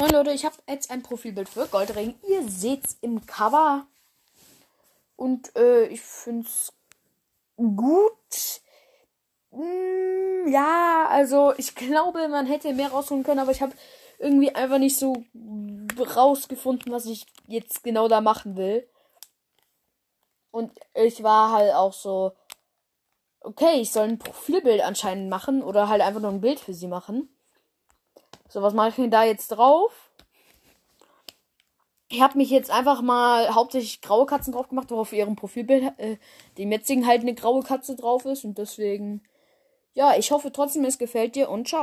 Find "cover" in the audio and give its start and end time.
3.26-3.86